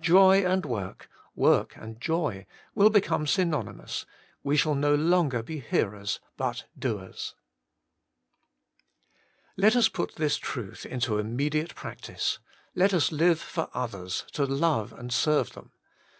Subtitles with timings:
[0.00, 4.06] Joy and work, work and joy, will become synony mous:
[4.44, 7.34] we shall no longer be hearers but doers.
[9.56, 12.38] Let us put this truth into immediate practice.
[12.76, 15.72] Let us live for others, to love and serve them.